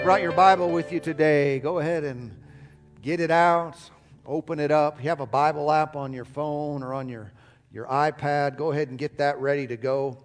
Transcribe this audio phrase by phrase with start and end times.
[0.00, 2.34] you brought your Bible with you today, go ahead and
[3.02, 3.76] get it out,
[4.24, 4.96] open it up.
[4.96, 7.30] If you have a Bible app on your phone or on your,
[7.70, 10.16] your iPad, go ahead and get that ready to go.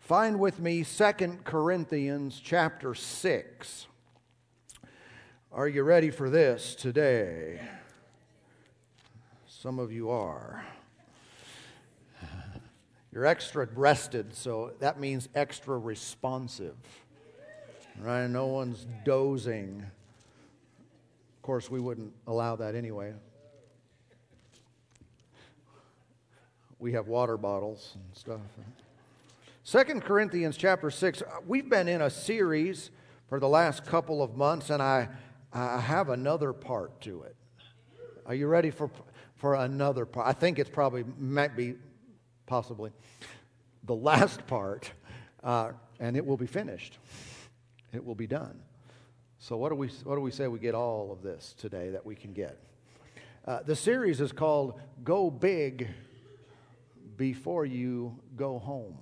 [0.00, 3.86] Find with me Second Corinthians chapter 6.
[5.52, 7.60] Are you ready for this today?
[9.46, 10.64] Some of you are.
[13.12, 16.74] You're extra rested, so that means extra responsive
[18.02, 18.28] right?
[18.28, 19.84] No one's dozing.
[21.36, 23.12] Of course, we wouldn't allow that anyway.
[26.78, 28.40] We have water bottles and stuff.
[29.64, 32.90] Second Corinthians chapter 6, we've been in a series
[33.28, 35.08] for the last couple of months, and I,
[35.52, 37.36] I have another part to it.
[38.24, 38.90] Are you ready for,
[39.36, 40.26] for another part?
[40.26, 41.74] I think it's probably, might be
[42.46, 42.92] possibly
[43.84, 44.90] the last part,
[45.44, 46.98] uh, and it will be finished
[47.92, 48.60] it will be done.
[49.38, 52.04] So, what do we, what do we say we get all of this today that
[52.04, 52.58] we can get?
[53.46, 55.88] Uh, the series is called Go Big
[57.16, 58.98] Before You Go Home.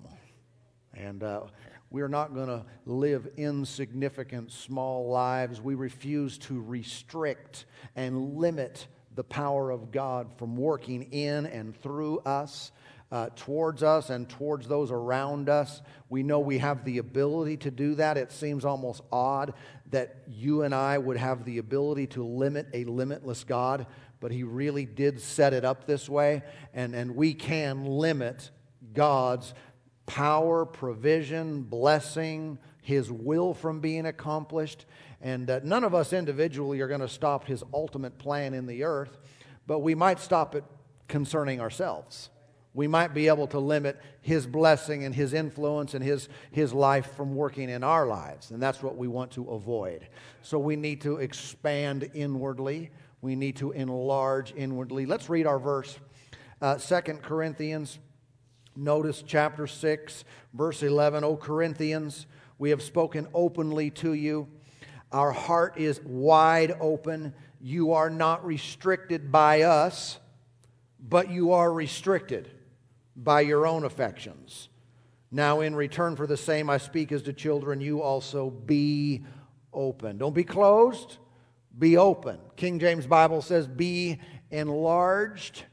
[0.94, 1.42] And uh,
[1.90, 5.60] we're not going to live insignificant, small lives.
[5.60, 7.64] We refuse to restrict
[7.96, 12.70] and limit the power of God from working in and through us
[13.10, 15.80] uh, towards us and towards those around us.
[16.08, 18.16] We know we have the ability to do that.
[18.16, 19.54] It seems almost odd
[19.90, 23.86] that you and I would have the ability to limit a limitless God,
[24.20, 26.42] but He really did set it up this way,
[26.74, 28.50] and, and we can limit
[28.92, 29.54] God's
[30.04, 34.84] power, provision, blessing, His will from being accomplished.
[35.22, 38.84] And uh, none of us individually are going to stop His ultimate plan in the
[38.84, 39.16] earth,
[39.66, 40.64] but we might stop it
[41.08, 42.28] concerning ourselves
[42.74, 47.14] we might be able to limit his blessing and his influence and his, his life
[47.16, 48.50] from working in our lives.
[48.50, 50.08] And that's what we want to avoid.
[50.42, 55.06] So we need to expand inwardly, we need to enlarge inwardly.
[55.06, 55.98] Let's read our verse.
[56.60, 57.98] Uh, 2 Corinthians,
[58.76, 60.24] notice chapter 6,
[60.54, 61.24] verse 11.
[61.24, 62.26] O Corinthians,
[62.58, 64.46] we have spoken openly to you.
[65.10, 67.32] Our heart is wide open.
[67.60, 70.18] You are not restricted by us,
[71.00, 72.50] but you are restricted
[73.18, 74.68] by your own affections.
[75.30, 79.24] Now, in return for the same, I speak as to children, you also be
[79.72, 80.16] open.
[80.16, 81.18] Don't be closed,
[81.78, 82.38] be open.
[82.56, 84.20] King James Bible says, be
[84.50, 85.64] enlarged.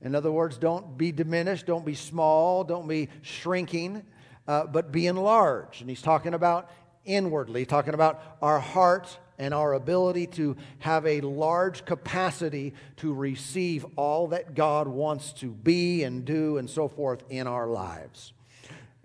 [0.00, 4.02] In other words, don't be diminished, don't be small, don't be shrinking,
[4.48, 5.80] uh, but be enlarged.
[5.80, 6.70] And he's talking about
[7.04, 13.84] inwardly, talking about our heart and our ability to have a large capacity to receive
[13.96, 18.32] all that God wants to be and do and so forth in our lives.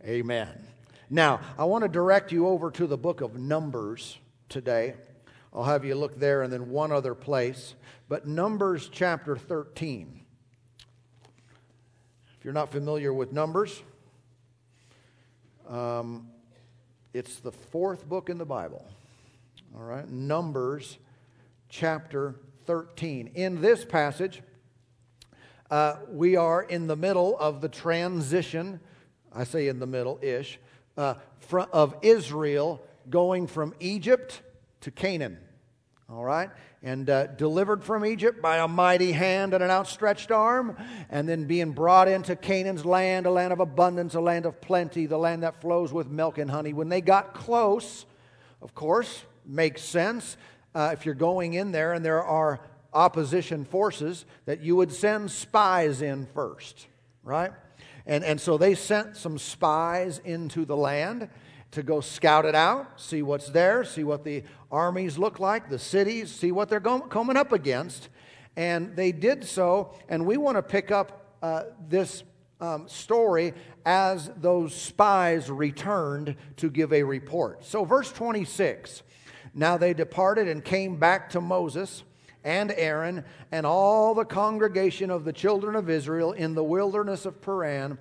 [0.06, 0.50] Amen.
[1.10, 4.94] Now, I want to direct you over to the book of Numbers today.
[5.54, 7.74] I'll have you look there and then one other place.
[8.08, 10.22] But Numbers chapter 13.
[12.38, 13.82] If you're not familiar with Numbers,
[15.68, 16.30] um,
[17.14, 18.86] it's the fourth book in the Bible.
[19.76, 20.98] All right, Numbers
[21.70, 22.34] chapter
[22.66, 23.32] 13.
[23.36, 24.42] In this passage,
[25.70, 28.80] uh, we are in the middle of the transition,
[29.32, 30.60] I say in the middle ish,
[30.98, 31.16] uh,
[31.72, 32.82] of Israel
[33.12, 34.42] going from Egypt
[34.82, 35.38] to Canaan.
[36.10, 36.50] All right?
[36.82, 40.78] And uh, delivered from Egypt by a mighty hand and an outstretched arm,
[41.12, 45.06] and then being brought into Canaan's land, a land of abundance, a land of plenty,
[45.06, 46.74] the land that flows with milk and honey.
[46.74, 48.08] When they got close,
[48.64, 50.38] of course, makes sense
[50.76, 52.62] uh, if you're going in there and there are
[52.94, 56.88] opposition forces that you would send spies in first,
[57.24, 57.52] right?
[58.06, 61.30] And, and so they sent some spies into the land
[61.72, 65.78] to go scout it out, see what's there, see what the armies look like, the
[65.78, 68.10] cities, see what they're going, coming up against.
[68.56, 72.24] And they did so, and we want to pick up uh, this
[72.60, 73.54] um, story
[73.86, 77.64] as those spies returned to give a report.
[77.64, 79.04] So, verse 26
[79.60, 82.04] now they departed and came back to Moses
[82.46, 87.42] and Aaron and all the congregation of the children of Israel in the wilderness of
[87.42, 87.98] Paran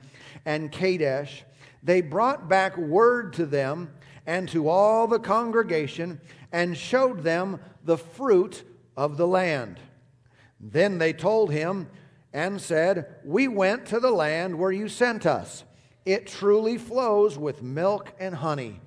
[0.46, 1.44] and Kadesh.
[1.82, 3.90] They brought back word to them
[4.24, 6.20] and to all the congregation
[6.52, 8.62] and showed them the fruit
[8.96, 9.80] of the land.
[10.60, 11.88] Then they told him
[12.32, 15.64] and said, We went to the land where you sent us.
[16.04, 18.80] It truly flows with milk and honey,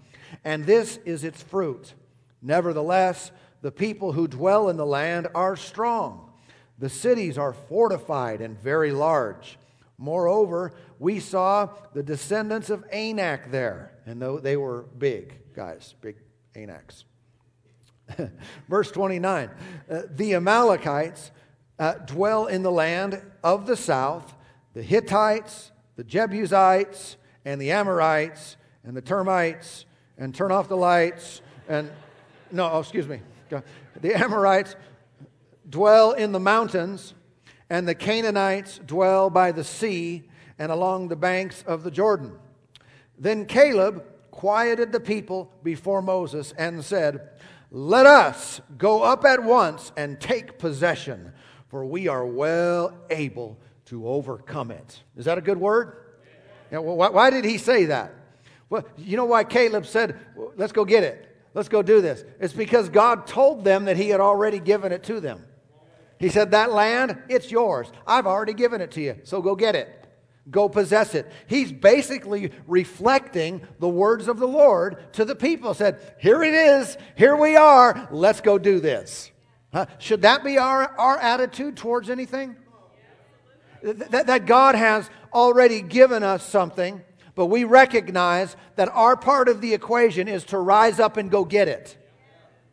[0.45, 1.93] and this is its fruit.
[2.41, 6.31] Nevertheless, the people who dwell in the land are strong.
[6.79, 9.59] The cities are fortified and very large.
[9.97, 16.15] Moreover, we saw the descendants of Anak there, and though they were big guys, big
[16.55, 17.03] Anaks.
[18.67, 19.49] Verse 29
[19.89, 21.31] uh, The Amalekites
[21.77, 24.33] uh, dwell in the land of the south,
[24.73, 29.85] the Hittites, the Jebusites, and the Amorites, and the termites,
[30.17, 31.91] and turn off the lights, and
[32.51, 33.21] no, oh, excuse me.
[34.01, 34.75] The Amorites
[35.69, 37.13] dwell in the mountains,
[37.69, 40.23] and the Canaanites dwell by the sea
[40.59, 42.33] and along the banks of the Jordan.
[43.17, 47.29] Then Caleb quieted the people before Moses and said,
[47.71, 51.31] Let us go up at once and take possession,
[51.67, 55.01] for we are well able to overcome it.
[55.15, 55.97] Is that a good word?
[56.71, 58.13] Yeah, why, why did he say that?
[58.69, 60.19] Well, you know why Caleb said,
[60.55, 61.30] Let's go get it.
[61.53, 62.23] Let's go do this.
[62.39, 65.45] It's because God told them that He had already given it to them.
[66.19, 67.91] He said, That land, it's yours.
[68.07, 69.97] I've already given it to you, so go get it.
[70.49, 71.31] Go possess it.
[71.47, 75.73] He's basically reflecting the words of the Lord to the people.
[75.73, 76.97] Said, Here it is.
[77.15, 78.07] Here we are.
[78.11, 79.31] Let's go do this.
[79.73, 79.85] Huh?
[79.99, 82.55] Should that be our, our attitude towards anything?
[83.83, 87.01] That, that God has already given us something,
[87.35, 91.45] but we recognize that our part of the equation is to rise up and go
[91.45, 91.97] get it.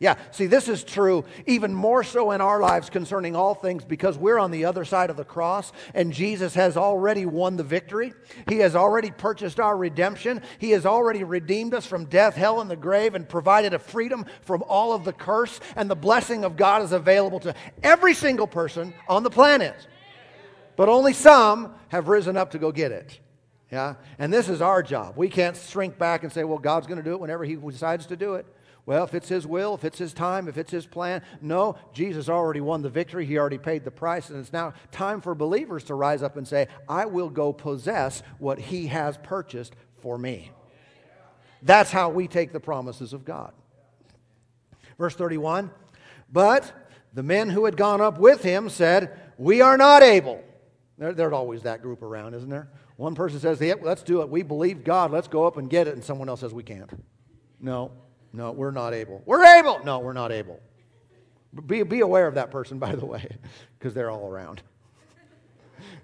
[0.00, 4.16] Yeah, see, this is true even more so in our lives concerning all things because
[4.16, 8.12] we're on the other side of the cross and Jesus has already won the victory.
[8.48, 10.40] He has already purchased our redemption.
[10.60, 14.24] He has already redeemed us from death, hell, and the grave and provided a freedom
[14.42, 15.58] from all of the curse.
[15.74, 19.88] And the blessing of God is available to every single person on the planet.
[20.76, 23.18] But only some have risen up to go get it.
[23.70, 23.94] Yeah?
[24.18, 25.14] And this is our job.
[25.16, 28.06] We can't shrink back and say, well, God's going to do it whenever He decides
[28.06, 28.46] to do it.
[28.86, 31.22] Well, if it's His will, if it's His time, if it's His plan.
[31.42, 33.26] No, Jesus already won the victory.
[33.26, 34.30] He already paid the price.
[34.30, 38.22] And it's now time for believers to rise up and say, I will go possess
[38.38, 40.50] what He has purchased for me.
[41.62, 43.52] That's how we take the promises of God.
[44.96, 45.70] Verse 31
[46.32, 46.72] But
[47.12, 50.42] the men who had gone up with him said, We are not able.
[50.98, 52.68] There, there's always that group around, isn't there?
[52.98, 54.28] One person says, yeah, Let's do it.
[54.28, 55.12] We believe God.
[55.12, 55.94] Let's go up and get it.
[55.94, 56.90] And someone else says, We can't.
[57.60, 57.92] No,
[58.32, 59.22] no, we're not able.
[59.24, 59.80] We're able.
[59.84, 60.58] No, we're not able.
[61.66, 63.38] Be, be aware of that person, by the way,
[63.78, 64.62] because they're all around.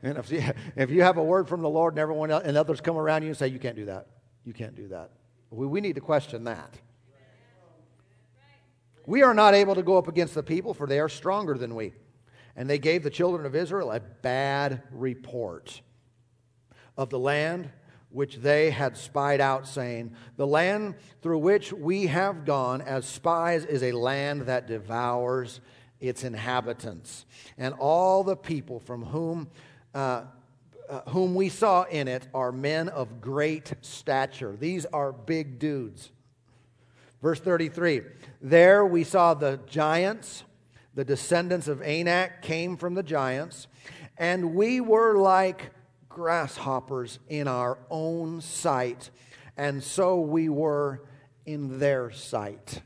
[0.05, 0.43] And if you,
[0.77, 3.23] if you have a word from the Lord and everyone else, and others come around
[3.23, 4.07] you and say, You can't do that,
[4.45, 5.11] you can't do that.
[5.51, 6.79] We, we need to question that.
[9.05, 11.75] We are not able to go up against the people, for they are stronger than
[11.75, 11.93] we.
[12.55, 15.83] And they gave the children of Israel a bad report
[16.97, 17.71] of the land
[18.11, 23.65] which they had spied out, saying, The land through which we have gone as spies
[23.65, 25.61] is a land that devours
[26.01, 27.27] its inhabitants.
[27.59, 29.49] And all the people from whom,
[29.95, 30.23] uh,
[30.89, 34.57] uh, whom we saw in it are men of great stature.
[34.57, 36.11] These are big dudes.
[37.21, 38.03] Verse 33
[38.41, 40.45] There we saw the giants,
[40.95, 43.67] the descendants of Anak came from the giants,
[44.19, 45.73] and we were like
[46.15, 49.11] grasshoppers in our own sight,
[49.57, 51.03] and so we were
[51.45, 52.81] in their sight.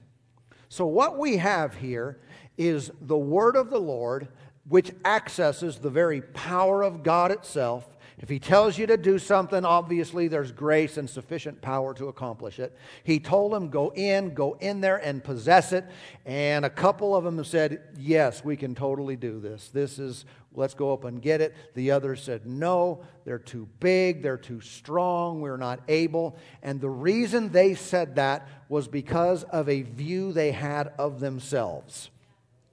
[0.70, 2.20] So, what we have here
[2.56, 4.28] is the word of the Lord,
[4.66, 9.64] which accesses the very power of God itself if he tells you to do something,
[9.64, 12.76] obviously there's grace and sufficient power to accomplish it.
[13.04, 15.84] He told them, go in, go in there and possess it.
[16.26, 19.68] And a couple of them said, yes, we can totally do this.
[19.68, 21.54] This is, let's go up and get it.
[21.74, 26.36] The others said, no, they're too big, they're too strong, we're not able.
[26.60, 32.10] And the reason they said that was because of a view they had of themselves.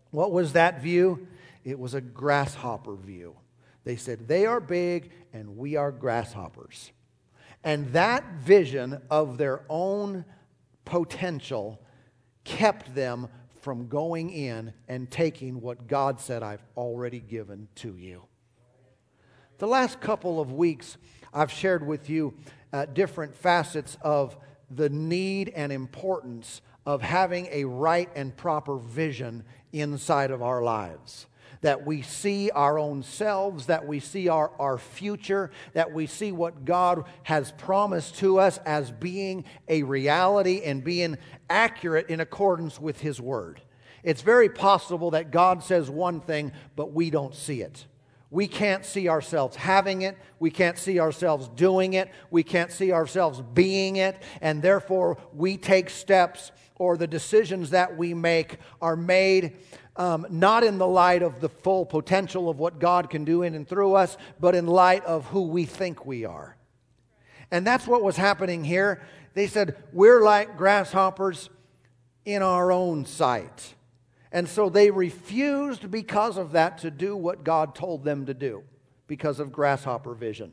[0.10, 1.28] What was that view?
[1.64, 3.36] It was a grasshopper view.
[3.86, 6.94] They said, They are big and we are grasshoppers.
[7.62, 10.24] And that vision of their own
[10.86, 11.82] potential
[12.46, 13.28] kept them
[13.60, 18.24] from going in and taking what God said, I've already given to you.
[19.58, 20.98] The last couple of weeks,
[21.34, 22.34] I've shared with you
[22.72, 24.38] uh, different facets of
[24.72, 31.28] the need and importance of having a right and proper vision inside of our lives
[31.66, 36.32] that we see our own selves, that we see our, our future, that we see
[36.32, 41.18] what God has promised to us as being a reality and being
[41.50, 43.62] accurate in accordance with His Word.
[44.04, 47.88] It's very possible that God says one thing, but we don't see it.
[48.30, 50.20] We can't see ourselves having it.
[50.38, 52.12] We can't see ourselves doing it.
[52.30, 54.22] We can't see ourselves being it.
[54.40, 59.56] And therefore, we take steps or the decisions that we make are made
[59.98, 63.56] um, not in the light of the full potential of what God can do in
[63.56, 66.58] and through us, but in light of who we think we are.
[67.52, 69.02] And that's what was happening here.
[69.34, 71.50] They said, We're like grasshoppers.
[72.26, 73.76] in our own sight.
[74.32, 78.64] And so they refused because of that to do what God told them to do
[79.08, 80.52] because of grasshopper vision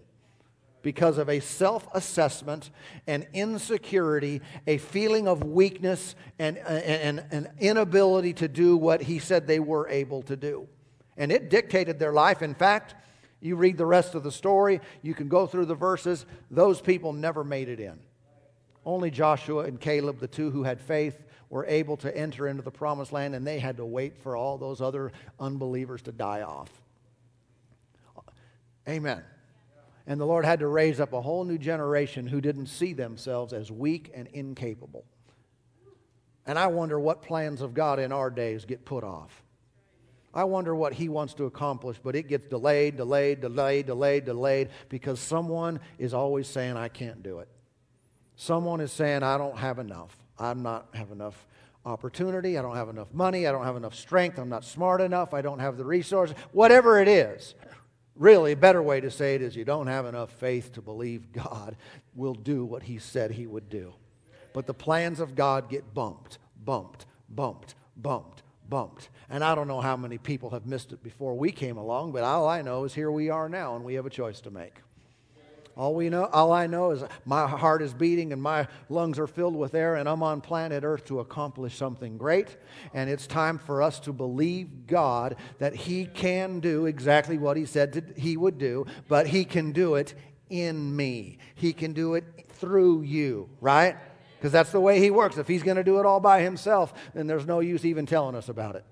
[0.83, 2.71] because of a self assessment,
[3.07, 9.61] an insecurity, a feeling of weakness, and an inability to do what he said they
[9.61, 10.69] were able to do.
[11.17, 12.43] And it dictated their life.
[12.43, 12.95] In fact,
[13.41, 16.27] you read the rest of the story, you can go through the verses.
[16.51, 17.99] Those people never made it in.
[18.85, 21.17] Only Joshua and Caleb, the two who had faith,
[21.51, 24.59] were able to enter into the promised land, and they had to wait for all
[24.59, 26.71] those other unbelievers to die off.
[28.89, 29.23] Amen.
[30.07, 33.53] And the Lord had to raise up a whole new generation who didn't see themselves
[33.53, 35.05] as weak and incapable.
[36.47, 39.43] And I wonder what plans of God in our days get put off.
[40.35, 44.71] I wonder what He wants to accomplish, but it gets delayed, delayed, delayed, delayed, delayed
[44.89, 47.49] because someone is always saying, I can't do it.
[48.35, 50.17] Someone is saying, I don't have enough.
[50.39, 51.47] I'm not have enough
[51.85, 52.59] opportunity.
[52.59, 53.47] I don't have enough money.
[53.47, 54.39] I don't have enough strength.
[54.39, 55.35] I'm not smart enough.
[55.35, 56.35] I don't have the resources.
[56.53, 57.55] Whatever it is.
[58.17, 61.33] Really, a better way to say it is you don't have enough faith to believe
[61.33, 61.77] God
[62.15, 63.95] will do what He said He would do.
[64.53, 69.09] But the plans of God get bumped, bumped, bumped, bumped, bumped.
[69.31, 72.23] And I don't know how many people have missed it before we came along, but
[72.23, 74.75] all I know is here we are now and we have a choice to make.
[75.77, 79.27] All we know, all I know is my heart is beating and my lungs are
[79.27, 82.57] filled with air and I'm on planet Earth to accomplish something great.
[82.93, 87.65] And it's time for us to believe God that He can do exactly what He
[87.65, 90.15] said to, He would do, but He can do it
[90.51, 91.39] in me.
[91.55, 93.97] He can do it through you, right?
[94.39, 95.39] Because that's the way He works.
[95.39, 98.35] If He's going to do it all by Himself, then there's no use even telling
[98.35, 98.85] us about it.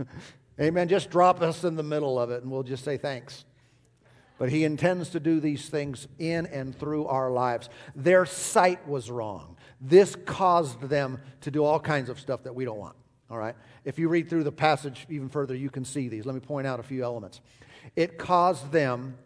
[0.60, 0.88] Amen.
[0.88, 3.44] Just drop us in the middle of it and we'll just say thanks.
[4.38, 7.68] But he intends to do these things in and through our lives.
[7.94, 9.56] Their sight was wrong.
[9.80, 12.96] This caused them to do all kinds of stuff that we don't want.
[13.30, 13.54] All right?
[13.84, 16.26] If you read through the passage even further, you can see these.
[16.26, 17.40] Let me point out a few elements.
[17.96, 19.16] It caused them,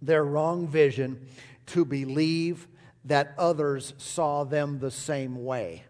[0.00, 1.26] their wrong vision,
[1.66, 2.68] to believe
[3.04, 5.84] that others saw them the same way.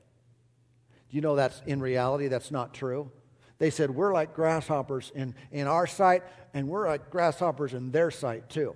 [1.10, 3.10] Do you know that's in reality that's not true?
[3.58, 8.10] They said, We're like grasshoppers in, in our sight, and we're like grasshoppers in their
[8.10, 8.74] sight too.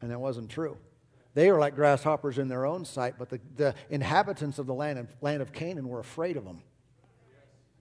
[0.00, 0.76] And that wasn't true.
[1.34, 4.98] They were like grasshoppers in their own sight, but the, the inhabitants of the land,
[4.98, 6.62] of, land of Canaan were afraid of them.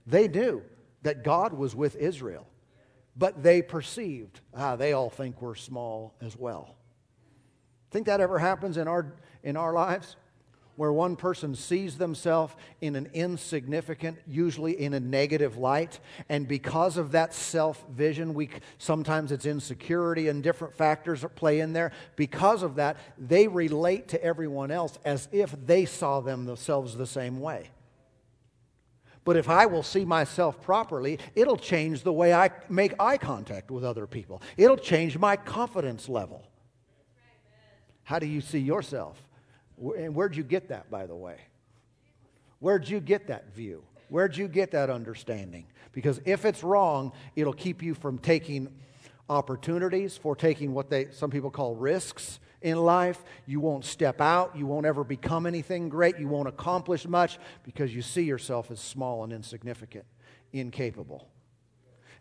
[0.05, 0.61] They knew
[1.01, 2.47] that God was with Israel,
[3.15, 6.75] but they perceived, ah, they all think we're small as well.
[7.91, 10.15] Think that ever happens in our, in our lives?
[10.79, 15.99] Where one person sees themselves in an insignificant, usually in a negative light.
[16.29, 21.59] And because of that self vision, we, sometimes it's insecurity and different factors that play
[21.59, 21.91] in there.
[22.15, 27.41] Because of that, they relate to everyone else as if they saw themselves the same
[27.41, 27.71] way.
[29.25, 33.69] But if I will see myself properly, it'll change the way I make eye contact
[33.69, 34.41] with other people.
[34.55, 36.41] It'll change my confidence level.
[38.03, 39.21] How do you see yourself?
[39.81, 41.37] And where'd you get that, by the way?
[42.59, 43.83] Where'd you get that view?
[44.09, 45.67] Where'd you get that understanding?
[45.91, 48.73] Because if it's wrong, it'll keep you from taking
[49.29, 53.23] opportunities, for taking what they some people call risks in life.
[53.45, 57.93] You won't step out, you won't ever become anything great, you won't accomplish much because
[57.95, 60.05] you see yourself as small and insignificant,
[60.51, 61.29] incapable.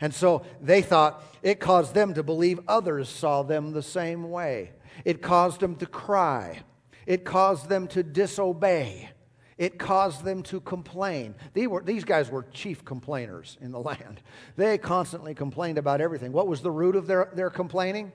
[0.01, 4.71] And so they thought it caused them to believe others saw them the same way.
[5.05, 6.61] It caused them to cry.
[7.09, 9.09] It caused them to disobey.
[9.57, 11.35] It caused them to complain.
[11.55, 14.21] These, were, these guys were chief complainers in the land.
[14.57, 16.33] They constantly complained about everything.
[16.33, 18.13] What was the root of their, their complaining?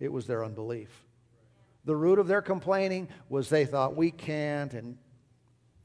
[0.00, 0.88] It was their unbelief.
[1.84, 4.96] The root of their complaining was they thought, we can't, and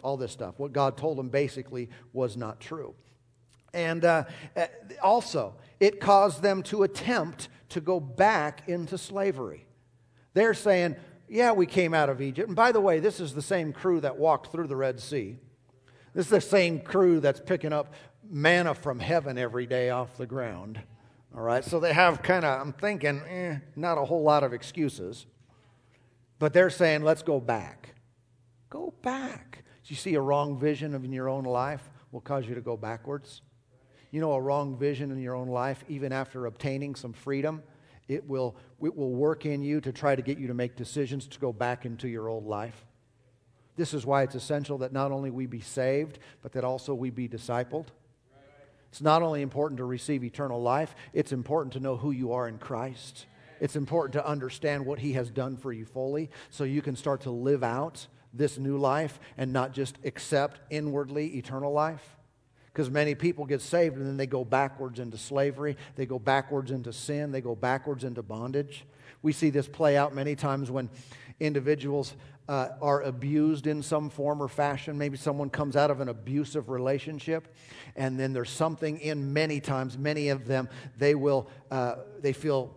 [0.01, 0.55] all this stuff.
[0.55, 2.95] What God told them basically was not true.
[3.73, 4.23] And uh,
[4.55, 4.67] uh
[5.03, 9.65] also, it caused them to attempt to go back into slavery.
[10.33, 10.95] They're saying,
[11.27, 12.47] yeah, we came out of Egypt.
[12.47, 15.37] And by the way, this is the same crew that walked through the Red Sea.
[16.13, 17.93] This is the same crew that's picking up
[18.29, 20.81] manna from heaven every day off the ground.
[21.35, 24.53] All right, so they have kind of, I'm thinking, eh, not a whole lot of
[24.53, 25.25] excuses.
[26.39, 27.95] But they're saying, let's go back.
[28.69, 29.63] Go back.
[29.83, 32.77] Do you see a wrong vision in your own life will cause you to go
[32.77, 33.41] backwards?
[34.11, 37.61] You know, a wrong vision in your own life, even after obtaining some freedom,
[38.07, 41.27] it will, it will work in you to try to get you to make decisions
[41.27, 42.85] to go back into your old life.
[43.75, 47.09] This is why it's essential that not only we be saved, but that also we
[47.09, 47.87] be discipled.
[48.89, 52.47] It's not only important to receive eternal life, it's important to know who you are
[52.47, 53.25] in Christ.
[53.59, 57.21] It's important to understand what He has done for you fully so you can start
[57.21, 62.14] to live out this new life and not just accept inwardly eternal life.
[62.75, 66.71] Because many people get saved and then they go backwards into slavery, they go backwards
[66.71, 68.83] into sin, they go backwards into bondage.
[69.21, 70.89] We see this play out many times when
[71.39, 72.15] individuals
[72.49, 74.97] uh, are abused in some form or fashion.
[74.97, 77.55] Maybe someone comes out of an abusive relationship,
[77.95, 80.67] and then there's something in many times, many of them,
[80.97, 82.75] they will, uh, they feel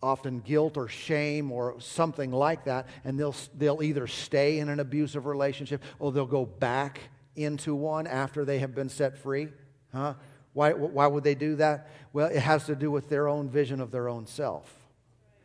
[0.00, 4.78] often guilt or shame or something like that, and they'll, they'll either stay in an
[4.78, 7.00] abusive relationship or they'll go back
[7.42, 9.48] into one after they have been set free.
[9.92, 10.14] Huh?
[10.52, 11.88] Why, why would they do that?
[12.12, 14.74] Well, it has to do with their own vision of their own self.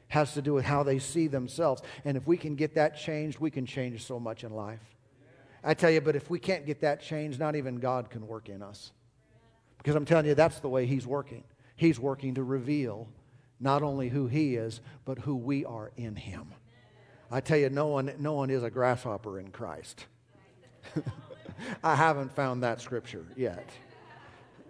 [0.10, 1.82] It has to do with how they see themselves.
[2.04, 4.96] And if we can get that changed, we can change so much in life.
[5.64, 8.50] I tell you, but if we can't get that changed, not even God can work
[8.50, 8.92] in us.
[9.78, 11.44] Because I'm telling you, that's the way He's working.
[11.76, 13.08] He's working to reveal
[13.60, 16.54] not only who He is, but who we are in Him.
[17.32, 20.06] I tell you, no one, no one is a grasshopper in Christ.
[21.84, 23.70] I haven't found that scripture yet.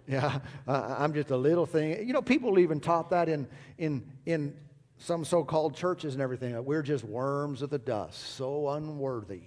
[0.06, 0.38] Yeah,
[0.68, 2.06] uh, I'm just a little thing.
[2.06, 4.54] You know, people even taught that in, in, in
[4.98, 6.64] some so called churches and everything.
[6.64, 9.42] We're just worms of the dust, so unworthy,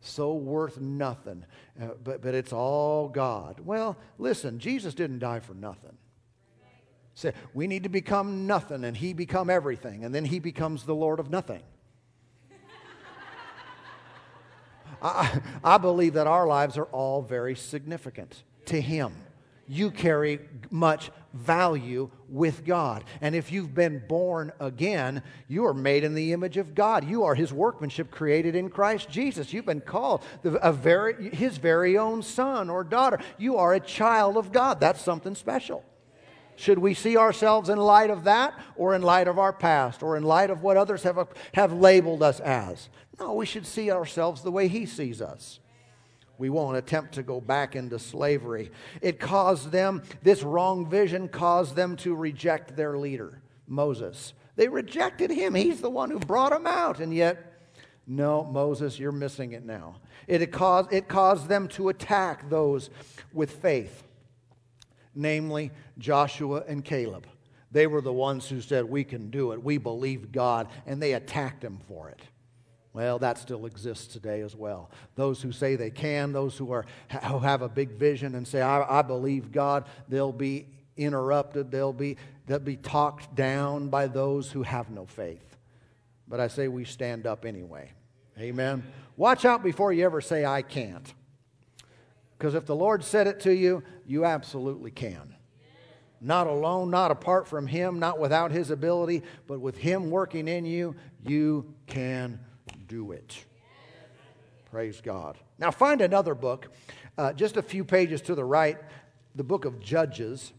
[0.00, 1.44] so worth nothing.
[1.80, 3.60] Uh, but, but it's all God.
[3.60, 5.96] Well, listen, Jesus didn't die for nothing.
[7.14, 10.94] Say, we need to become nothing and he become everything, and then he becomes the
[10.94, 11.62] Lord of nothing.
[15.04, 19.12] I, I believe that our lives are all very significant to him.
[19.68, 23.04] You carry much value with God.
[23.20, 27.08] And if you've been born again, you are made in the image of God.
[27.08, 29.52] You are his workmanship created in Christ Jesus.
[29.52, 33.18] You've been called a very, his very own son or daughter.
[33.38, 34.80] You are a child of God.
[34.80, 35.84] That's something special.
[36.56, 40.16] Should we see ourselves in light of that or in light of our past or
[40.16, 42.88] in light of what others have, have labeled us as?
[43.18, 45.60] No, we should see ourselves the way He sees us.
[46.38, 48.70] We won't attempt to go back into slavery.
[49.00, 54.34] It caused them, this wrong vision caused them to reject their leader, Moses.
[54.56, 55.54] They rejected him.
[55.54, 57.00] He's the one who brought them out.
[57.00, 57.52] And yet,
[58.06, 59.96] no, Moses, you're missing it now.
[60.26, 62.90] It caused, it caused them to attack those
[63.32, 64.03] with faith
[65.14, 67.26] namely Joshua and Caleb.
[67.70, 69.62] They were the ones who said, We can do it.
[69.62, 70.68] We believe God.
[70.86, 72.20] And they attacked him for it.
[72.92, 74.88] Well, that still exists today as well.
[75.16, 76.86] Those who say they can, those who, are,
[77.24, 81.72] who have a big vision and say, I, I believe God, they'll be interrupted.
[81.72, 85.56] They'll be, they'll be talked down by those who have no faith.
[86.28, 87.90] But I say we stand up anyway.
[88.38, 88.84] Amen.
[89.16, 91.12] Watch out before you ever say, I can't.
[92.44, 95.34] Because if the Lord said it to you, you absolutely can.
[96.20, 100.66] Not alone, not apart from Him, not without His ability, but with Him working in
[100.66, 102.38] you, you can
[102.86, 103.42] do it.
[104.70, 105.38] Praise God.
[105.58, 106.70] Now, find another book,
[107.16, 108.76] uh, just a few pages to the right,
[109.34, 110.52] the book of Judges.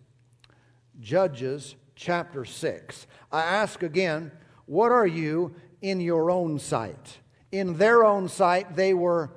[1.00, 3.06] Judges chapter 6.
[3.32, 4.32] I ask again,
[4.66, 7.20] what are you in your own sight?
[7.52, 9.30] In their own sight, they were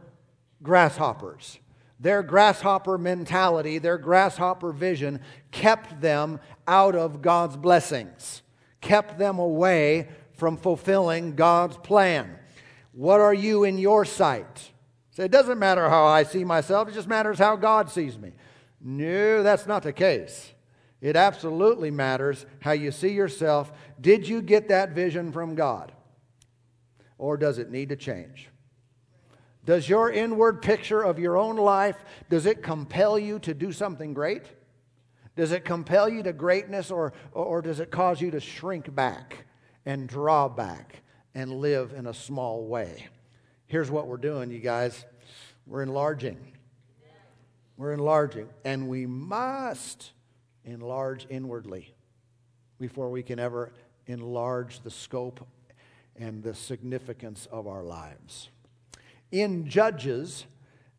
[0.62, 1.58] grasshoppers.
[2.00, 8.42] Their grasshopper mentality, their grasshopper vision kept them out of God's blessings,
[8.80, 12.38] kept them away from fulfilling God's plan.
[12.92, 14.70] What are you in your sight?
[15.10, 18.32] So it doesn't matter how I see myself, it just matters how God sees me.
[18.80, 20.52] No, that's not the case.
[21.00, 23.72] It absolutely matters how you see yourself.
[24.00, 25.92] Did you get that vision from God?
[27.18, 28.48] Or does it need to change?
[29.68, 34.14] Does your inward picture of your own life does it compel you to do something
[34.14, 34.44] great?
[35.36, 39.44] Does it compel you to greatness or, or does it cause you to shrink back
[39.84, 41.02] and draw back
[41.34, 43.08] and live in a small way?
[43.66, 45.04] Here's what we're doing, you guys.
[45.66, 46.38] We're enlarging.
[47.76, 48.48] We're enlarging.
[48.64, 50.12] And we must
[50.64, 51.94] enlarge inwardly
[52.80, 53.74] before we can ever
[54.06, 55.46] enlarge the scope
[56.16, 58.48] and the significance of our lives
[59.30, 60.46] in Judges,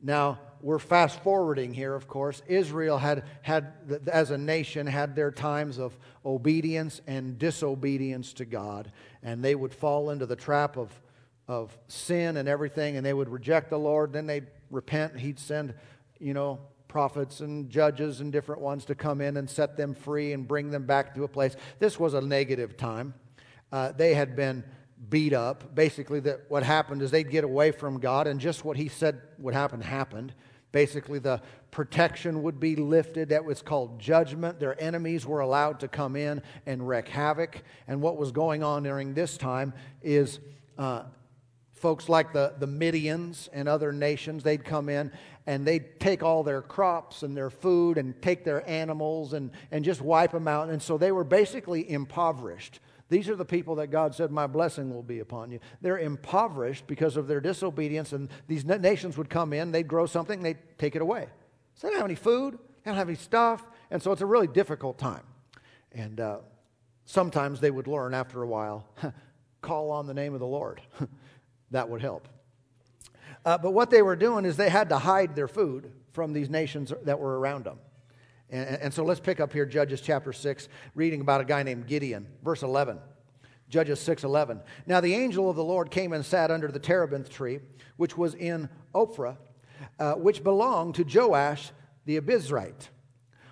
[0.02, 2.42] now we're fast forwarding here, of course.
[2.48, 3.74] Israel had, had,
[4.12, 8.92] as a nation, had their times of obedience and disobedience to God,
[9.24, 10.92] and they would fall into the trap of,
[11.48, 14.14] of sin and everything, and they would reject the Lord.
[14.14, 15.18] Then they'd repent.
[15.18, 15.74] He'd send,
[16.20, 20.34] you know, prophets and judges and different ones to come in and set them free
[20.34, 21.56] and bring them back to a place.
[21.78, 23.14] This was a negative time.
[23.72, 24.64] Uh, they had been
[25.08, 25.76] beat up.
[25.76, 29.22] Basically, that what happened is they'd get away from God, and just what He said
[29.38, 30.34] would happen happened.
[30.72, 33.30] Basically, the protection would be lifted.
[33.30, 34.60] That was called judgment.
[34.60, 37.64] Their enemies were allowed to come in and wreak havoc.
[37.88, 40.40] And what was going on during this time is
[40.78, 41.04] uh,
[41.74, 45.12] folks like the, the Midians and other nations, they'd come in
[45.48, 49.84] and they'd take all their crops and their food and take their animals and, and
[49.84, 50.70] just wipe them out.
[50.70, 52.80] And so they were basically impoverished.
[53.10, 55.60] These are the people that God said, My blessing will be upon you.
[55.82, 60.44] They're impoverished because of their disobedience, and these nations would come in, they'd grow something,
[60.44, 61.28] they'd take it away.
[61.74, 64.28] So they don't have any food, they don't have any stuff, and so it's a
[64.28, 65.24] really difficult time.
[65.92, 66.38] And uh,
[67.06, 68.86] sometimes they would learn after a while
[69.62, 70.82] call on the name of the Lord.
[71.72, 72.28] that would help.
[73.44, 76.50] Uh, but what they were doing is they had to hide their food from these
[76.50, 77.80] nations that were around them.
[78.50, 81.88] And, and so let's pick up here Judges chapter 6, reading about a guy named
[81.88, 83.00] Gideon, verse 11.
[83.70, 84.62] Judges 6:11.
[84.88, 87.60] Now the angel of the Lord came and sat under the terebinth tree,
[87.98, 89.38] which was in Ophrah,
[90.00, 91.72] uh, which belonged to Joash
[92.06, 92.90] the Abiezrite,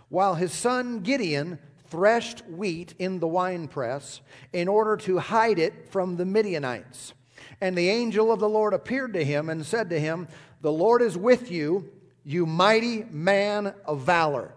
[0.10, 6.18] while his son Gideon threshed wheat in the winepress in order to hide it from
[6.18, 7.14] the Midianites.
[7.62, 10.28] And the angel of the Lord appeared to him and said to him,
[10.62, 11.90] The Lord is with you,
[12.24, 14.54] you mighty man of valor.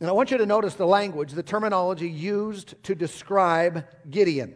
[0.00, 4.54] And I want you to notice the language, the terminology used to describe Gideon.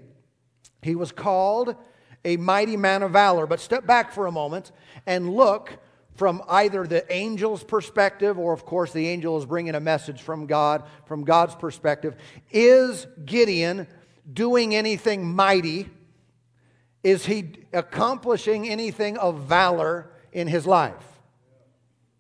[0.83, 1.77] He was called
[2.25, 3.47] a mighty man of valor.
[3.47, 4.73] But step back for a moment
[5.07, 5.79] and look
[6.15, 10.47] from either the angel's perspective, or of course, the angel is bringing a message from
[10.47, 12.17] God, from God's perspective.
[12.51, 13.87] Is Gideon
[14.33, 15.91] doing anything mighty?
[17.03, 21.05] Is he accomplishing anything of valor in his life?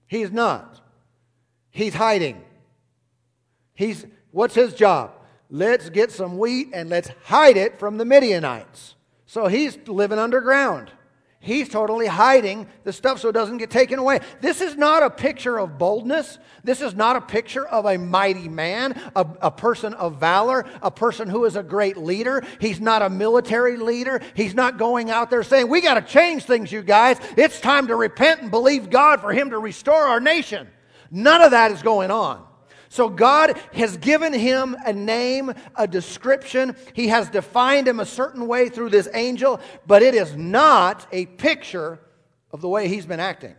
[0.08, 0.80] He's not.
[1.70, 2.42] He's hiding.
[3.74, 5.12] He's what's his job?
[5.50, 8.94] Let's get some wheat and let's hide it from the Midianites.
[9.26, 10.90] So he's living underground.
[11.44, 14.20] He's totally hiding the stuff so it doesn't get taken away.
[14.40, 16.38] This is not a picture of boldness.
[16.62, 20.90] This is not a picture of a mighty man, a, a, person of valor, a
[20.90, 22.42] person who is a great leader.
[22.60, 24.22] He's not a military leader.
[24.34, 27.18] He's not going out there saying, We got to change things, you guys.
[27.36, 30.66] It's time to repent and believe God for Him to restore our nation.
[31.10, 32.42] None of that is going on.
[32.94, 36.76] So God has given him a name, a description.
[36.92, 41.26] He has defined him a certain way through this angel, but it is not a
[41.26, 41.98] picture
[42.52, 43.56] of the way he's been acting.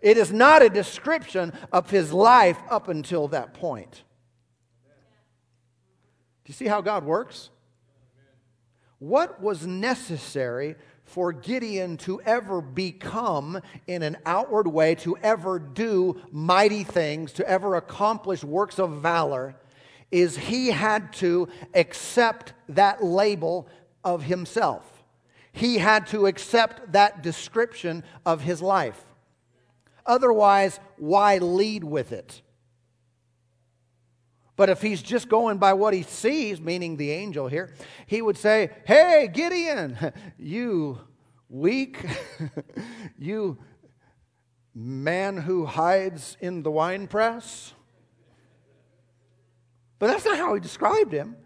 [0.00, 4.02] It is not a description of his life up until that point.
[6.44, 7.48] Do you see how God works?
[8.98, 10.74] What was necessary
[11.12, 17.46] for Gideon to ever become, in an outward way, to ever do mighty things, to
[17.48, 19.54] ever accomplish works of valor,
[20.10, 23.68] is he had to accept that label
[24.02, 25.04] of himself.
[25.52, 29.04] He had to accept that description of his life.
[30.06, 32.41] Otherwise, why lead with it?
[34.56, 37.72] But if he's just going by what he sees, meaning the angel here,
[38.06, 41.00] he would say, Hey, Gideon, you
[41.48, 42.04] weak,
[43.18, 43.58] you
[44.74, 47.74] man who hides in the winepress.
[49.98, 51.36] But that's not how he described him.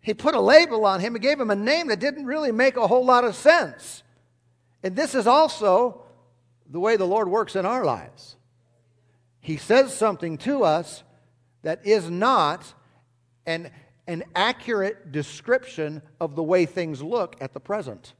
[0.00, 2.76] He put a label on him and gave him a name that didn't really make
[2.76, 4.02] a whole lot of sense.
[4.82, 6.04] And this is also
[6.68, 8.36] the way the Lord works in our lives.
[9.40, 11.02] He says something to us
[11.62, 12.72] that is not
[13.46, 13.70] an,
[14.06, 18.14] an accurate description of the way things look at the present.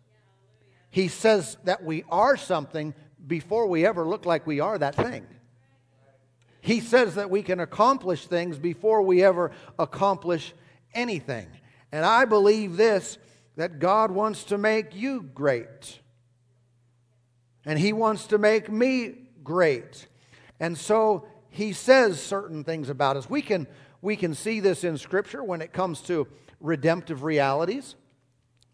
[0.91, 2.95] He says that we are something
[3.27, 5.27] before we ever look like we are that thing.
[6.61, 10.53] He says that we can accomplish things before we ever accomplish
[10.95, 11.49] anything.
[11.93, 13.19] And I believe this
[13.57, 16.01] that God wants to make you great.
[17.65, 20.07] And He wants to make me great.
[20.59, 21.27] And so
[21.61, 23.29] he says certain things about us.
[23.29, 23.67] We can,
[24.01, 26.27] we can see this in Scripture when it comes to
[26.59, 27.97] redemptive realities,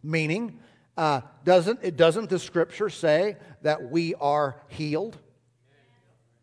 [0.04, 0.60] meaning,
[0.96, 5.18] uh, doesn't, it doesn't the Scripture say that we are healed?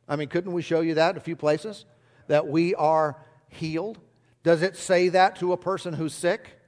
[0.05, 1.85] I mean, couldn't we show you that in a few places?
[2.27, 3.99] That we are healed?
[4.43, 6.59] Does it say that to a person who's sick?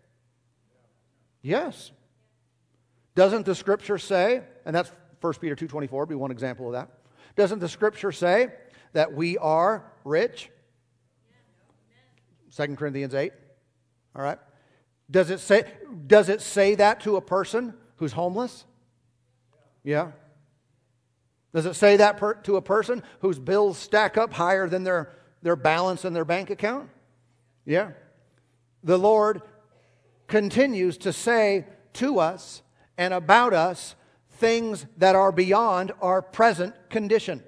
[1.42, 1.92] Yes.
[3.14, 6.90] Doesn't the scripture say, and that's 1 Peter 2.24 be one example of that.
[7.36, 8.54] Doesn't the scripture say
[8.96, 10.50] that we are rich?
[12.56, 13.32] 2 Corinthians 8.
[14.16, 14.40] All right.
[15.12, 15.66] Does it say,
[16.08, 18.64] does it say that to a person who's homeless?
[19.84, 20.12] Yeah.
[21.54, 25.14] Does it say that per, to a person whose bills stack up higher than their,
[25.42, 26.90] their balance in their bank account?
[27.66, 27.92] Yeah.
[28.84, 29.42] The Lord
[30.28, 32.62] continues to say to us
[32.98, 33.96] and about us
[34.32, 37.44] things that are beyond our present condition.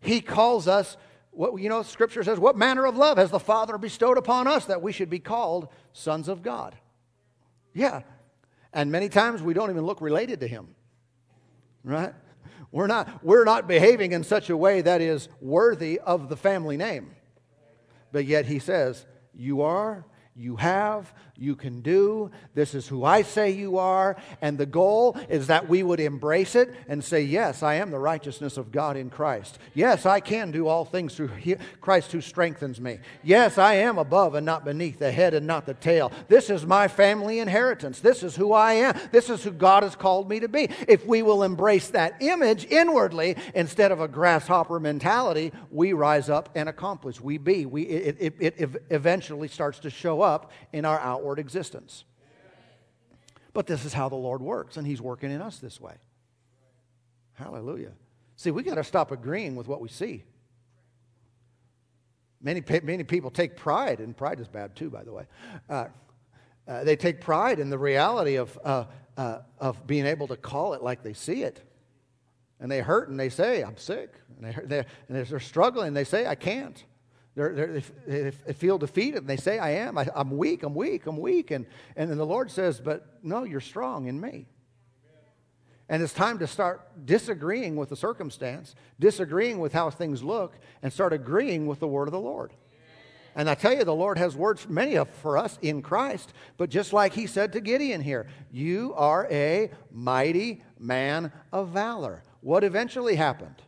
[0.00, 0.96] He calls us,
[1.30, 4.66] what, you know, Scripture says, What manner of love has the Father bestowed upon us
[4.66, 6.74] that we should be called sons of God?
[7.74, 8.02] Yeah.
[8.72, 10.68] And many times we don't even look related to him.
[11.84, 12.14] Right?
[12.72, 16.76] We're not, we're not behaving in such a way that is worthy of the family
[16.76, 17.10] name.
[18.12, 20.04] But yet he says, You are
[20.40, 22.30] you have, you can do.
[22.54, 24.16] This is who I say you are.
[24.42, 27.98] And the goal is that we would embrace it and say, Yes, I am the
[27.98, 29.58] righteousness of God in Christ.
[29.72, 31.30] Yes, I can do all things through
[31.80, 32.98] Christ who strengthens me.
[33.22, 36.12] Yes, I am above and not beneath, the head and not the tail.
[36.28, 38.00] This is my family inheritance.
[38.00, 39.00] This is who I am.
[39.10, 40.68] This is who God has called me to be.
[40.86, 46.50] If we will embrace that image inwardly instead of a grasshopper mentality, we rise up
[46.54, 47.18] and accomplish.
[47.18, 47.64] We be.
[47.64, 52.04] We, it, it, it eventually starts to show up in our outward existence.
[53.52, 55.94] But this is how the Lord works, and He's working in us this way.
[57.34, 57.92] Hallelujah.
[58.36, 60.24] See, we got to stop agreeing with what we see.
[62.42, 65.24] Many, many people take pride, and pride is bad too, by the way.
[65.68, 65.86] Uh,
[66.66, 68.84] uh, they take pride in the reality of, uh,
[69.16, 71.62] uh of being able to call it like they see it.
[72.60, 74.14] And they hurt and they say, I'm sick.
[74.36, 76.82] And, they, they're, and they're struggling they say, I can't.
[77.34, 77.54] They're,
[78.06, 79.96] they're, they feel defeated and they say, I am.
[79.96, 81.50] I, am weak, I'm weak, I'm weak.
[81.50, 81.66] And,
[81.96, 84.46] and then the Lord says, But no, you're strong in me.
[85.88, 90.92] And it's time to start disagreeing with the circumstance, disagreeing with how things look, and
[90.92, 92.52] start agreeing with the word of the Lord.
[93.34, 96.70] And I tell you, the Lord has words, many of for us in Christ, but
[96.70, 102.22] just like he said to Gideon here, you are a mighty man of valor.
[102.40, 103.62] What eventually happened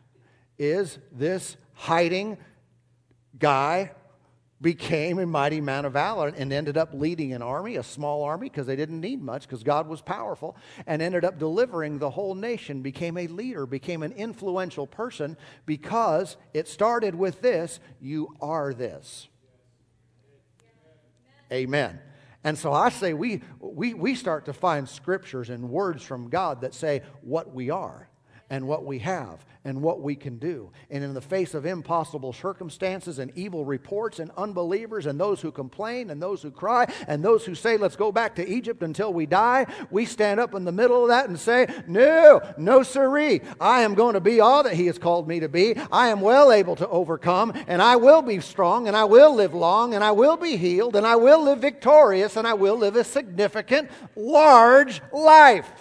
[0.57, 2.37] is this hiding
[3.37, 3.91] guy
[4.63, 8.47] became a mighty man of valor and ended up leading an army, a small army,
[8.47, 10.55] because they didn't need much, because God was powerful,
[10.87, 16.37] and ended up delivering the whole nation, became a leader, became an influential person, because
[16.53, 19.27] it started with this you are this.
[21.51, 21.99] Amen.
[22.45, 26.61] And so I say we, we, we start to find scriptures and words from God
[26.61, 28.09] that say what we are
[28.53, 30.69] and what we have and what we can do.
[30.91, 35.51] And in the face of impossible circumstances and evil reports and unbelievers and those who
[35.51, 39.11] complain and those who cry and those who say, let's go back to Egypt until
[39.11, 43.41] we die, we stand up in the middle of that and say, no, no siree.
[43.59, 45.75] I am going to be all that He has called me to be.
[45.91, 49.55] I am well able to overcome and I will be strong and I will live
[49.55, 52.97] long and I will be healed and I will live victorious and I will live
[52.97, 55.71] a significant, large life.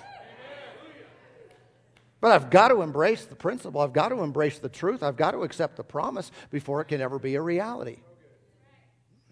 [2.23, 3.81] But I've got to embrace the principle.
[3.81, 5.03] I've got to embrace the truth.
[5.03, 7.97] I've got to accept the promise before it can ever be a reality.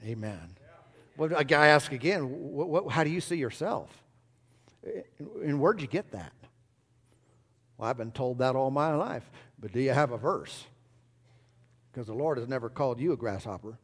[0.04, 0.56] Amen.
[1.16, 3.96] Well, I ask again, what, what, how do you see yourself?
[5.40, 6.32] And where'd you get that?
[7.78, 9.30] Well, I've been told that all my life.
[9.56, 10.64] But do you have a verse?
[11.92, 13.78] Because the Lord has never called you a grasshopper.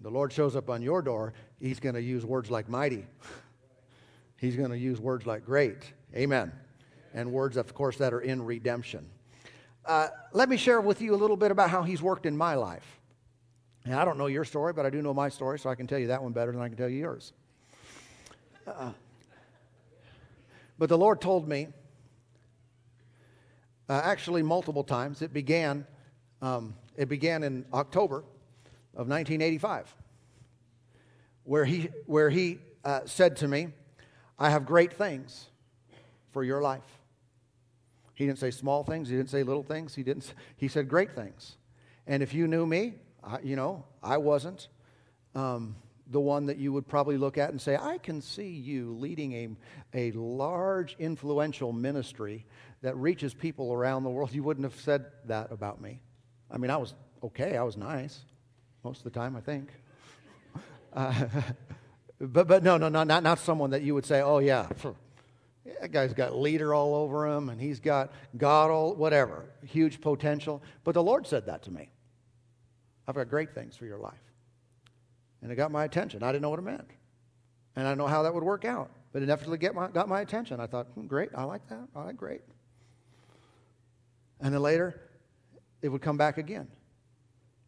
[0.00, 3.04] The Lord shows up on your door, He's going to use words like mighty.
[4.36, 5.92] He's going to use words like great.
[6.14, 6.52] Amen
[7.14, 9.06] and words, of course, that are in redemption.
[9.84, 12.54] Uh, let me share with you a little bit about how he's worked in my
[12.54, 13.00] life.
[13.84, 15.86] And I don't know your story, but I do know my story, so I can
[15.86, 17.32] tell you that one better than I can tell you yours.
[18.66, 18.92] Uh,
[20.78, 21.68] but the Lord told me,
[23.88, 25.20] uh, actually multiple times.
[25.20, 25.86] It began,
[26.40, 28.18] um, it began in October
[28.94, 29.94] of 1985,
[31.44, 33.68] where he, where he uh, said to me,
[34.38, 35.46] I have great things
[36.32, 37.01] for your life.
[38.22, 39.08] He didn't say small things.
[39.08, 39.96] He didn't say little things.
[39.96, 40.32] He didn't.
[40.56, 41.56] He said great things.
[42.06, 44.68] And if you knew me, I, you know, I wasn't
[45.34, 45.74] um,
[46.06, 49.32] the one that you would probably look at and say, I can see you leading
[49.32, 49.48] a,
[49.92, 52.46] a large, influential ministry
[52.82, 54.32] that reaches people around the world.
[54.32, 56.00] You wouldn't have said that about me.
[56.48, 57.56] I mean, I was okay.
[57.56, 58.20] I was nice
[58.84, 59.68] most of the time, I think.
[60.94, 61.14] Uh,
[62.20, 64.66] but, but no, no, no, not, not someone that you would say, oh, yeah,
[65.64, 70.62] that guy's got leader all over him, and he's got God all, whatever, huge potential.
[70.84, 71.90] But the Lord said that to me.
[73.06, 74.14] I've got great things for your life.
[75.40, 76.22] And it got my attention.
[76.22, 76.88] I didn't know what it meant.
[77.74, 78.90] And I know how that would work out.
[79.12, 80.60] But it definitely get my, got my attention.
[80.60, 81.88] I thought, hmm, great, I like that.
[81.94, 82.40] All right, great.
[84.40, 85.00] And then later,
[85.80, 86.68] it would come back again.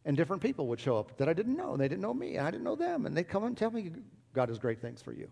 [0.04, 1.72] And different people would show up that I didn't know.
[1.72, 2.36] And they didn't know me.
[2.36, 3.06] And I didn't know them.
[3.06, 3.90] And they'd come and tell me,
[4.34, 5.28] God has great things for you.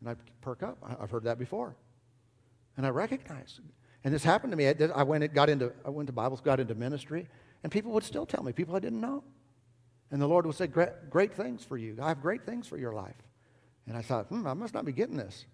[0.00, 0.78] And I'd perk up.
[1.00, 1.76] I've heard that before.
[2.78, 3.60] And I recognized.
[4.04, 4.66] And this happened to me.
[4.68, 7.28] I went, got into, I went to Bibles, got into ministry,
[7.62, 9.24] and people would still tell me, people I didn't know.
[10.12, 11.98] And the Lord would say, great, great things for you.
[12.00, 13.16] I have great things for your life.
[13.88, 15.44] And I thought, hmm, I must not be getting this.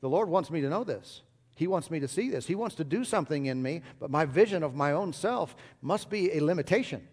[0.00, 1.22] The Lord wants me to know this.
[1.56, 2.46] He wants me to see this.
[2.46, 6.10] He wants to do something in me, but my vision of my own self must
[6.10, 7.08] be a limitation,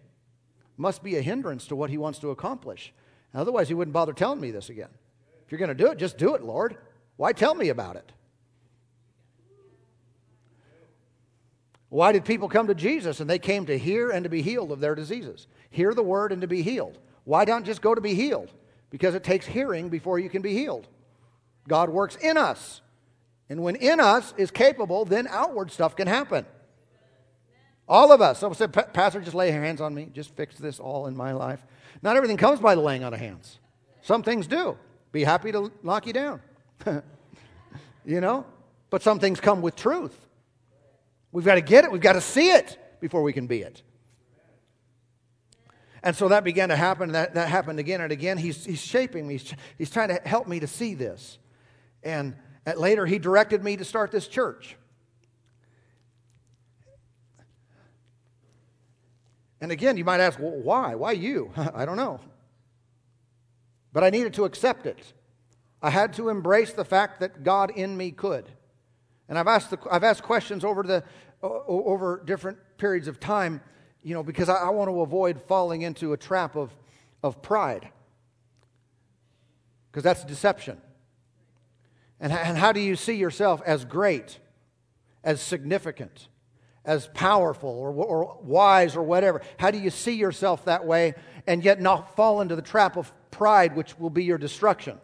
[0.76, 2.92] must be a hindrance to what He wants to accomplish.
[3.34, 4.90] otherwise, He wouldn't bother telling me this again.
[5.44, 6.76] If you're going to do it, just do it, Lord.
[7.16, 8.12] Why tell me about it?
[11.88, 13.20] Why did people come to Jesus?
[13.20, 15.46] And they came to hear and to be healed of their diseases.
[15.70, 16.98] Hear the word and to be healed.
[17.24, 18.52] Why don't just go to be healed?
[18.90, 20.86] Because it takes hearing before you can be healed.
[21.68, 22.80] God works in us.
[23.48, 26.46] And when in us is capable, then outward stuff can happen.
[27.88, 28.40] All of us.
[28.40, 30.08] Someone said, Pastor, just lay your hands on me.
[30.12, 31.60] Just fix this all in my life.
[32.02, 33.60] Not everything comes by the laying on of hands.
[34.02, 34.76] Some things do.
[35.12, 36.40] Be happy to lock you down.
[38.04, 38.44] you know?
[38.90, 40.25] But some things come with truth.
[41.32, 43.82] We've got to get it, we've got to see it before we can be it.
[46.02, 47.12] And so that began to happen.
[47.12, 48.38] That, that happened again and again.
[48.38, 51.38] He's, he's shaping me, he's, he's trying to help me to see this.
[52.02, 52.36] And
[52.76, 54.76] later, he directed me to start this church.
[59.60, 60.94] And again, you might ask, well, why?
[60.94, 61.50] Why you?
[61.56, 62.20] I don't know.
[63.92, 65.12] But I needed to accept it.
[65.82, 68.48] I had to embrace the fact that God in me could.
[69.28, 71.02] And I've asked, the, I've asked questions over, the,
[71.42, 73.60] over different periods of time,
[74.02, 76.70] you know, because I, I want to avoid falling into a trap of,
[77.22, 77.88] of pride.
[79.90, 80.80] Because that's deception.
[82.20, 84.38] And, and how do you see yourself as great,
[85.24, 86.28] as significant,
[86.84, 89.42] as powerful, or, or wise, or whatever?
[89.58, 91.14] How do you see yourself that way
[91.46, 94.98] and yet not fall into the trap of pride, which will be your destruction?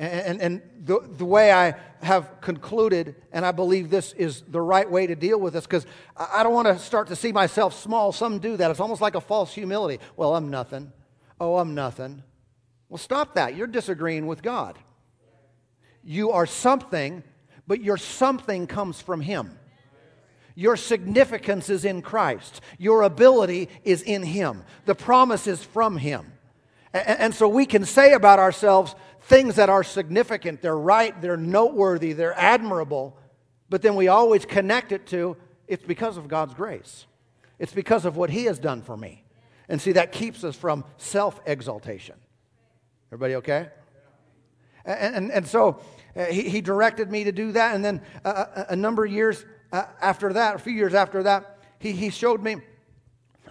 [0.00, 4.88] And, and, the, the way I have concluded, and I believe this is the right
[4.88, 8.12] way to deal with this, because I don't want to start to see myself small.
[8.12, 8.70] Some do that.
[8.70, 10.02] It's almost like a false humility.
[10.16, 10.92] Well, I'm nothing.
[11.40, 12.22] Oh, I'm nothing.
[12.88, 13.56] Well, stop that.
[13.56, 14.78] You're disagreeing with God.
[16.02, 17.22] You are something,
[17.66, 19.58] but your something comes from Him.
[20.54, 22.60] Your significance is in Christ.
[22.78, 24.64] Your ability is in Him.
[24.86, 26.32] The promise is from Him.
[26.92, 31.36] And, and so we can say about ourselves, things that are significant, they're right, they're
[31.36, 33.16] noteworthy, they're admirable,
[33.68, 37.06] but then we always connect it to it's because of God's grace.
[37.58, 39.24] It's because of what He has done for me.
[39.68, 42.16] And see, that keeps us from self exaltation.
[43.08, 43.68] Everybody okay?
[44.84, 45.80] And, and, and so
[46.16, 47.74] uh, he, he, directed me to do that.
[47.74, 51.22] And then uh, a, a, number of years uh, after that, a few years after
[51.24, 52.56] that, he, he showed me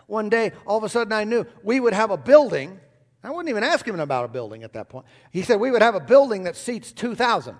[0.07, 2.79] one day, all of a sudden I knew we would have a building
[3.27, 5.05] I wouldn't even ask him about a building at that point.
[5.31, 7.57] He said we would have a building that seats 2,000.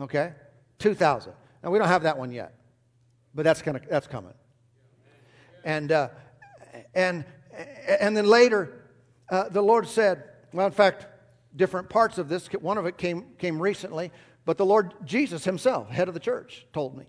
[0.00, 0.32] Okay?
[0.78, 1.34] 2,000.
[1.62, 2.54] Now, we don't have that one yet,
[3.34, 4.32] but that's, gonna, that's coming.
[5.62, 6.08] And, uh,
[6.94, 7.26] and,
[8.00, 8.80] and then later,
[9.28, 11.06] uh, the Lord said, well, in fact,
[11.54, 14.10] different parts of this, one of it came, came recently,
[14.46, 17.04] but the Lord Jesus himself, head of the church, told me.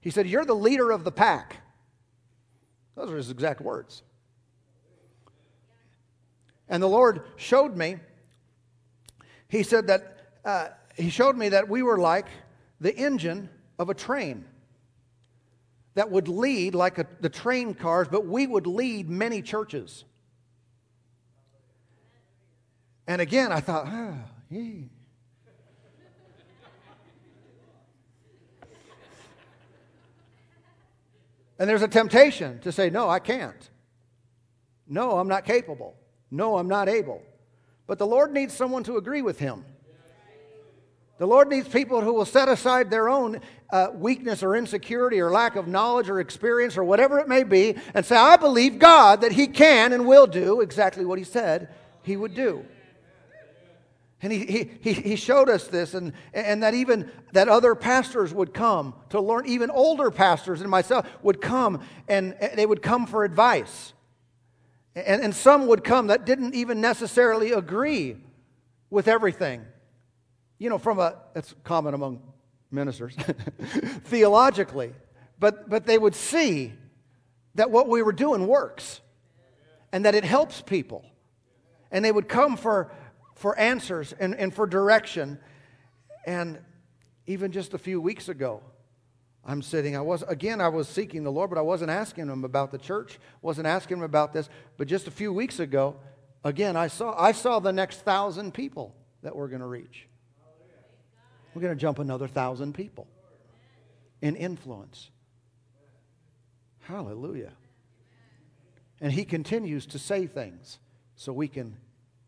[0.00, 1.58] He said, You're the leader of the pack.
[2.96, 4.02] Those are his exact words.
[6.72, 7.98] And the Lord showed me,
[9.46, 12.26] He said that, uh, He showed me that we were like
[12.80, 14.46] the engine of a train
[15.92, 20.04] that would lead like a, the train cars, but we would lead many churches.
[23.06, 24.14] And again, I thought, ah,
[24.48, 24.84] yeah.
[31.58, 33.68] And there's a temptation to say, no, I can't.
[34.88, 35.96] No, I'm not capable.
[36.32, 37.22] No, I'm not able.
[37.86, 39.66] But the Lord needs someone to agree with him.
[41.18, 43.40] The Lord needs people who will set aside their own
[43.70, 47.76] uh, weakness or insecurity or lack of knowledge or experience or whatever it may be
[47.94, 51.68] and say, I believe God that He can and will do exactly what He said
[52.02, 52.64] He would do.
[54.22, 58.54] And he, he, he showed us this, and, and that even that other pastors would
[58.54, 63.24] come to learn, even older pastors and myself would come and they would come for
[63.24, 63.92] advice.
[64.94, 68.16] And, and some would come that didn't even necessarily agree
[68.90, 69.64] with everything.
[70.58, 72.22] You know, from a, that's common among
[72.70, 73.14] ministers,
[74.04, 74.92] theologically.
[75.38, 76.72] But, but they would see
[77.54, 79.00] that what we were doing works
[79.92, 81.04] and that it helps people.
[81.90, 82.92] And they would come for,
[83.34, 85.38] for answers and, and for direction.
[86.26, 86.58] And
[87.26, 88.62] even just a few weeks ago,
[89.44, 89.96] I'm sitting.
[89.96, 90.60] I was again.
[90.60, 93.18] I was seeking the Lord, but I wasn't asking Him about the church.
[93.40, 94.48] wasn't asking Him about this.
[94.76, 95.96] But just a few weeks ago,
[96.44, 97.20] again, I saw.
[97.20, 100.06] I saw the next thousand people that we're going to reach.
[101.54, 103.08] We're going to jump another thousand people
[104.20, 105.10] in influence.
[106.80, 107.52] Hallelujah.
[109.00, 110.78] And He continues to say things
[111.16, 111.76] so we can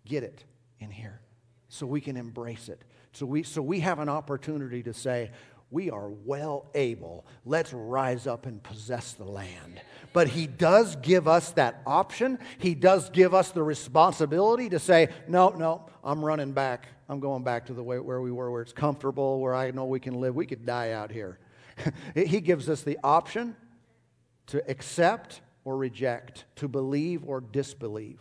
[0.05, 0.45] get it
[0.81, 1.21] in here,
[1.69, 5.31] so we can embrace it, so we so we have an opportunity to say
[5.75, 7.27] we are well able.
[7.45, 9.83] Let's rise up and possess the land.
[10.12, 12.39] But He does give us that option.
[12.59, 16.87] He does give us the responsibility to say, no, no, I'm running back.
[17.09, 19.85] I'm going back to the way where we were, where it's comfortable, where I know
[19.85, 20.37] we can live.
[20.37, 21.41] We could die out here.
[22.14, 23.57] he gives us the option
[24.47, 28.20] to accept or reject, to believe or disbelieve.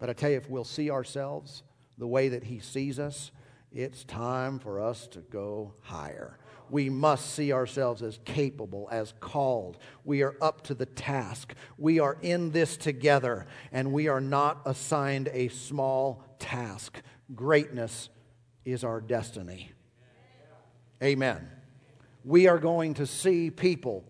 [0.00, 1.62] But I tell you, if we'll see ourselves
[1.98, 3.30] the way that He sees us,
[3.74, 6.38] it's time for us to go higher.
[6.70, 9.78] We must see ourselves as capable, as called.
[10.04, 11.54] We are up to the task.
[11.76, 17.02] We are in this together, and we are not assigned a small task.
[17.34, 18.08] Greatness
[18.64, 19.72] is our destiny.
[21.02, 21.50] Amen.
[22.24, 24.04] We are going to see people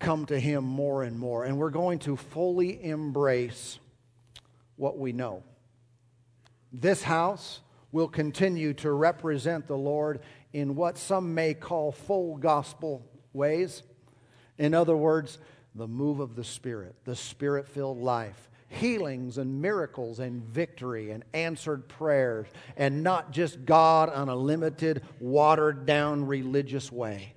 [0.00, 3.78] come to Him more and more, and we're going to fully embrace
[4.76, 5.44] what we know.
[6.72, 7.60] This house
[7.92, 10.20] will continue to represent the Lord
[10.52, 13.82] in what some may call full gospel ways.
[14.58, 15.38] In other words,
[15.74, 21.24] the move of the Spirit, the Spirit filled life, healings and miracles and victory and
[21.32, 22.46] answered prayers,
[22.76, 27.34] and not just God on a limited, watered down religious way.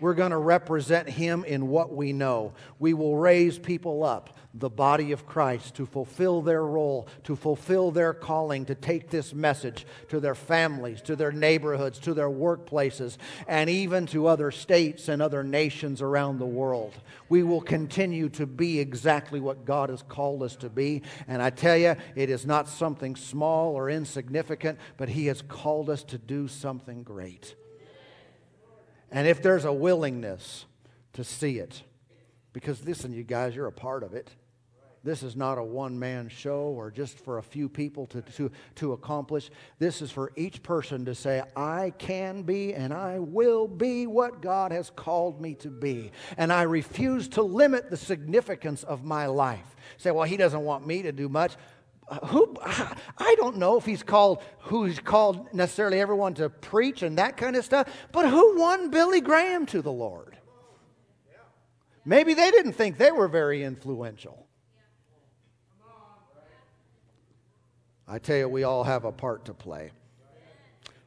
[0.00, 2.52] We're going to represent Him in what we know.
[2.78, 7.90] We will raise people up the body of Christ to fulfill their role, to fulfill
[7.90, 13.16] their calling, to take this message to their families, to their neighborhoods, to their workplaces,
[13.48, 16.94] and even to other states and other nations around the world.
[17.28, 21.02] We will continue to be exactly what God has called us to be.
[21.26, 25.90] And I tell you, it is not something small or insignificant, but He has called
[25.90, 27.56] us to do something great.
[29.10, 30.64] And if there's a willingness
[31.14, 31.82] to see it,
[32.52, 34.30] because listen, you guys, you're a part of it.
[35.04, 38.50] This is not a one man show or just for a few people to, to,
[38.76, 39.50] to accomplish.
[39.78, 44.40] This is for each person to say, I can be and I will be what
[44.40, 46.10] God has called me to be.
[46.38, 49.76] And I refuse to limit the significance of my life.
[49.98, 51.54] Say, well, he doesn't want me to do much.
[52.08, 57.16] Uh, who I don't know if he's called who's called necessarily everyone to preach and
[57.16, 60.36] that kind of stuff, but who won Billy Graham to the Lord?
[62.04, 64.43] Maybe they didn't think they were very influential.
[68.06, 69.90] I tell you, we all have a part to play.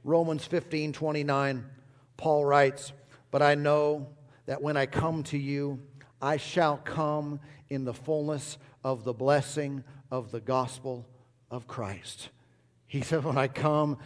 [0.04, 1.66] Romans 15 29,
[2.18, 2.93] Paul writes,
[3.30, 4.08] But I know
[4.45, 5.80] that when I come to you,
[6.22, 7.39] I shall come
[7.70, 11.06] in the fullness of the blessing of the gospel
[11.52, 12.30] of Christ.
[12.90, 13.98] He said, When I come,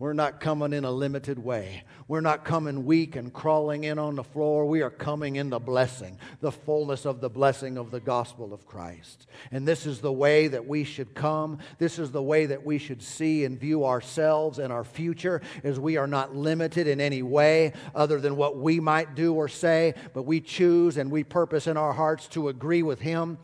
[0.00, 1.84] we're not coming in a limited way.
[2.08, 4.66] We're not coming weak and crawling in on the floor.
[4.66, 8.66] We are coming in the blessing, the fullness of the blessing of the gospel of
[8.66, 9.28] Christ.
[9.52, 11.58] And this is the way that we should come.
[11.78, 15.78] This is the way that we should see and view ourselves and our future, as
[15.78, 19.94] we are not limited in any way other than what we might do or say,
[20.14, 23.38] but we choose and we purpose in our hearts to agree with Him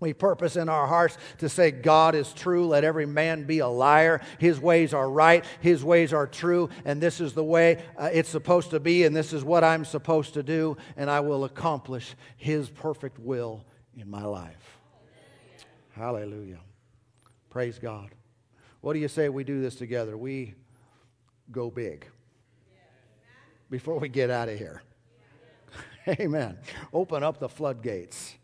[0.00, 2.66] we purpose in our hearts to say, God is true.
[2.66, 4.20] Let every man be a liar.
[4.38, 5.44] His ways are right.
[5.60, 6.68] His ways are true.
[6.84, 9.04] And this is the way uh, it's supposed to be.
[9.04, 10.76] And this is what I'm supposed to do.
[10.96, 13.64] And I will accomplish His perfect will
[13.96, 14.78] in my life.
[15.90, 16.60] Hallelujah.
[17.50, 18.10] Praise God.
[18.80, 20.16] What do you say we do this together?
[20.16, 20.54] We
[21.50, 22.06] go big
[23.68, 24.82] before we get out of here.
[26.08, 26.58] Amen.
[26.92, 28.34] Open up the floodgates.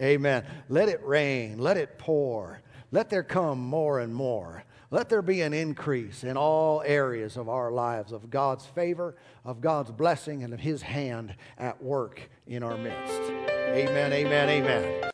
[0.00, 0.44] Amen.
[0.68, 1.58] Let it rain.
[1.58, 2.60] Let it pour.
[2.92, 4.64] Let there come more and more.
[4.90, 9.60] Let there be an increase in all areas of our lives of God's favor, of
[9.60, 13.20] God's blessing, and of His hand at work in our midst.
[13.50, 15.02] Amen, amen, amen.